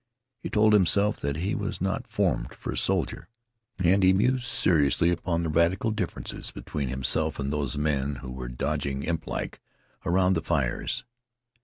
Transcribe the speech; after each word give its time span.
He 0.39 0.49
told 0.49 0.73
himself 0.73 1.17
that 1.17 1.35
he 1.35 1.53
was 1.53 1.79
not 1.79 2.07
formed 2.07 2.55
for 2.55 2.71
a 2.73 2.75
soldier. 2.75 3.27
And 3.77 4.01
he 4.01 4.13
mused 4.13 4.45
seriously 4.45 5.11
upon 5.11 5.43
the 5.43 5.49
radical 5.49 5.91
differences 5.91 6.49
between 6.49 6.87
himself 6.87 7.37
and 7.37 7.53
those 7.53 7.77
men 7.77 8.15
who 8.15 8.31
were 8.31 8.49
dodging 8.49 9.03
imp 9.03 9.27
like 9.27 9.61
around 10.03 10.33
the 10.33 10.41
fires. 10.41 11.05